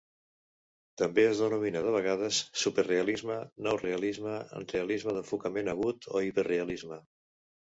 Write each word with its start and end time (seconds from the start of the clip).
També 1.01 1.25
es 1.31 1.41
denomina 1.43 1.83
de 1.87 1.91
vegades 1.95 2.39
superrealisme, 2.61 3.35
nou 3.69 3.77
realisme, 3.83 4.35
realisme 4.73 5.15
d'enfocament 5.19 5.71
agut 5.77 6.11
o 6.17 6.25
hiperrealisme. 6.31 7.01